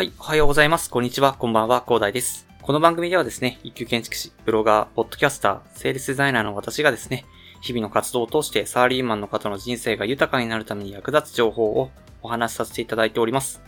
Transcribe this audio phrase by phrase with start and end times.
[0.00, 0.88] はい、おはようございます。
[0.88, 2.48] こんにちは、こんばんは、広大です。
[2.62, 7.26] この番組ではですね、一級建築士、ブロガー、ポッドキャスター、セールスデザイナーの私がですね、
[7.60, 11.90] 日々の活動を通してサラリーマンの方の人生が豊かになるために役立つ情報を
[12.22, 13.60] お話しさせていただいております。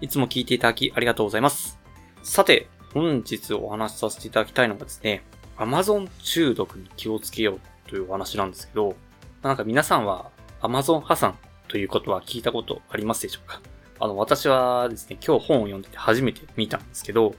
[0.00, 1.78] いつも聞いていただきありがとうございます。
[2.24, 5.22] さて、本日お話しさせていただきたいのがですね、
[5.58, 7.52] Amazon 中毒に気をつけよ
[7.86, 8.96] うというお話なんですけど、
[9.42, 13.60] なんか皆さんは Amazon 破産ということは聞いたことありますでしょうか？
[14.00, 17.34] あの、私はですね、今日本を読んでて初めて見たんですけど、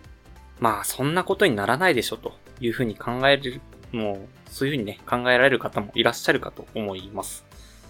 [0.60, 7.46] まあ、そんなことにならないでしょというふうに考える、もう、そういうふうにね、考えられる方もいらっしゃるかと思います。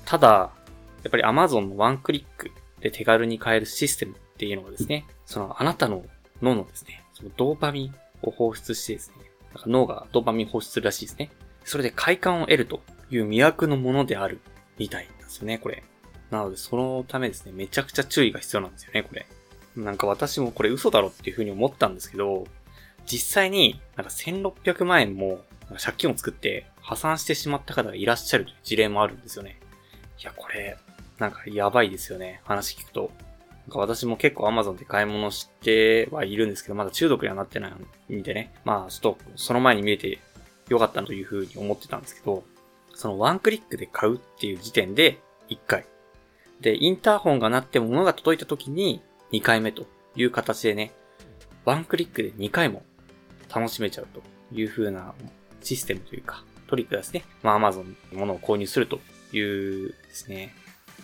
[0.05, 0.51] ただ、
[1.03, 6.03] やっぱり Amazon のワンクリックで手軽に買えるシステムっていうのがですね、そのあなたの
[6.41, 11.31] 脳のですね、そのドーパミンを放出してですね、なんか脳がドーパミン放出するらしいですね。
[11.63, 14.39] それで快感を得るという魅惑のものである
[14.77, 15.83] みたいなんですよね、これ。
[16.31, 19.27] なので、そのためですね、めちゃくちゃ注意が必要なんですよね、これ。
[19.75, 22.45] なんか私もこれ嘘だろっていう風に思ったんですけど、
[23.05, 25.41] 実際になんか1600万円も
[25.83, 29.59] 借金を作って破産してしまった方がいらっしゃるという事例もあるんですよね。
[30.19, 30.77] いや、これ、
[31.17, 33.11] なんかやばいですよね、話聞くと。
[33.67, 37.71] なんか私も結構 Amazon で買い物してはいるんですけど、まだ中毒にはなってな
[38.09, 38.53] いんでね。
[38.65, 40.19] まあ、ちょっとその前に見えて
[40.69, 42.43] よかったという風に思ってたんですけど、
[42.95, 45.19] そのワンクリックで買うっていう時点で
[45.49, 45.85] 1回。
[46.61, 50.91] で、インターホンが鳴って物が届いた時に2回目という形でね、
[51.65, 52.83] ワンクリックで2回も
[53.53, 55.13] 楽しめちゃうという風な
[55.61, 57.23] システムというか、トリックですね。
[57.43, 58.99] まあ Amazon に物を購入すると
[59.33, 60.53] いうですね、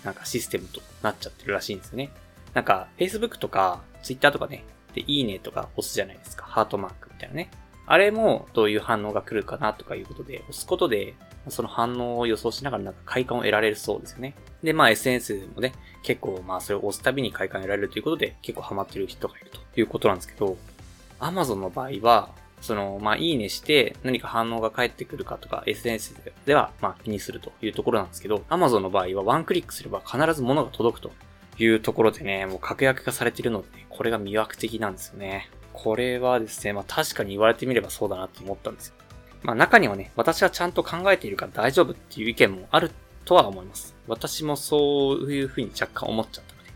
[0.04, 2.12] なんかシステムとなっちゃってるらしいんですよね。
[2.54, 6.46] なんか Facebook とか Twitter とかね、で、いいねとか押すじゃないですか。
[6.46, 7.50] ハートマークみたいなね。
[7.86, 11.16] あれもどういう反応が来るかなとかいうことで、押すことで、
[11.50, 14.36] その反応を予想しながらなんか快感を得られるそうですよね。
[14.64, 15.74] で、まあ SNS でもね、
[16.04, 20.58] 結構まあそれを押すたびに快感を得られるということで結構ハマってる人がいるということなんですけど、
[21.20, 22.30] Amazon の場合は、
[22.62, 31.12] その、まあいいねして何か反応が返ってくるかとか SNS ではまあ気にするというところなんですけど、Amazon の場合はワンクリックすれば必ず物が届くと
[31.58, 35.50] いうところでね、もう確約化されているので、これが魅惑的なんですよね。
[35.74, 38.96] これはですね、まあ確かに言われてみればそうだなって思ったんですよ。
[39.46, 42.92] まあ中にはね、私はちゃんと考えているから大丈夫っていう意見もある
[43.26, 43.96] とは思います。
[44.08, 46.70] 私もそういうふうに若干思っちゃったので。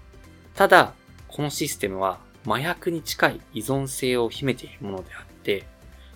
[0.53, 0.93] ただ、
[1.27, 5.65] このシステムは麻薬に近い依存性を秘めているものであって、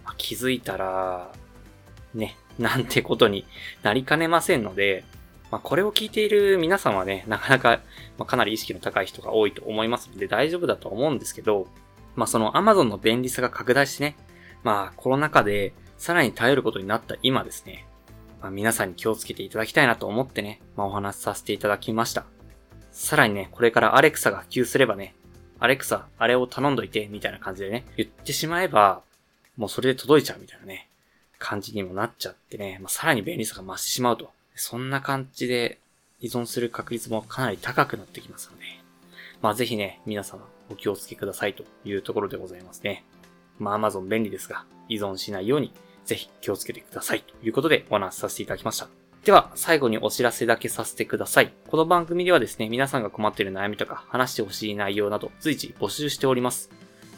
[0.06, 1.32] まあ、気づいたら、
[2.14, 3.46] ね、なんてことに
[3.82, 5.04] なりかねませんので、
[5.50, 7.80] まあ、これを聞いている皆さんはね、なかなか、
[8.18, 11.68] まあ、かなり意識の高い人が多いと思いますので大丈夫だと思うんですけど、
[12.16, 14.16] まあ、その Amazon の便利さが拡大してね、
[14.64, 17.86] まあ、コロナ禍でさらに頼ることになった今ですね、
[18.42, 22.26] まあ、皆さんに気をつけていただきたいなと思ってね、まあ、お話しさせていただきました。
[22.92, 25.16] さらにね、これからアレクサが普及すればね、
[25.60, 29.02] アレクサ、あれを頼んどいて、みたいな感じでね、言ってしまえば、
[29.56, 30.90] もうそれで届いちゃうみたいなね、
[31.40, 34.30] 感じにもなっちゃってね、まあ、さらに便利さが増してしまうと。
[34.56, 35.80] そんな感じで
[36.20, 38.66] 依存する確率もかなり高くなってきますので、
[39.42, 43.06] まあぜひね、皆様お気をつけくださいというところでございますね。
[43.58, 45.72] まあ Amazon 便利ですが、依存しないように
[46.06, 48.88] ぜひ気をつけてくださいということでお話しさせていただきました。
[49.24, 51.54] では、最後にお知らせだけさせてください。
[51.70, 56.70] この番組ではですね、皆さんが困っている悩みとか話してほしい内容など随時募集しております。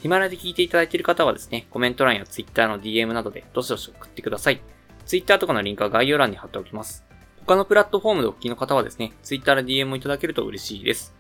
[0.02, 4.62] ヒマラで聞いていただいている方はですね、コメント欄や Twitter の DM などでどしどし送ってください。
[5.08, 7.04] Twitter とかのリンクは概要欄に貼っておきます。
[7.40, 11.16] 他のプラットフォームでお聞きの方はですね、Twitter で DM をいただけると嬉しいです。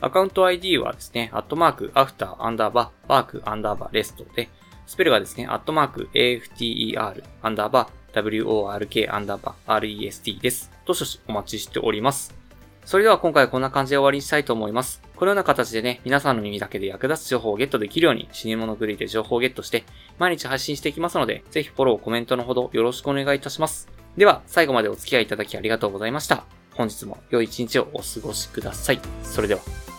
[0.00, 4.48] アカウント ID はですね、アットマーク、アフター、アンダーバー、ワーク、アンダーバー、レストで、
[4.90, 10.72] スペルがですね、アットマーク、AFTER、アンダーバー、WORK、アンダーバー、REST です。
[10.84, 12.34] どしどしお待ちしております。
[12.84, 15.00] それでは今回はこんな感じで終わりにしたいと思います。
[15.14, 19.84] このような形でね、皆さんの耳だけで役立つ情報をゲットできるように、死に物狂いで情報をゲットして、
[20.18, 23.88] 毎日発信していきますので、ぜひフォロー、コメントのほどよろしくお願いいたします。
[24.16, 26.42] では、最後までお付き合いいただきありがとうございました。
[26.74, 29.00] 本日も良い一日をお過ごしください。
[29.22, 29.89] それでは。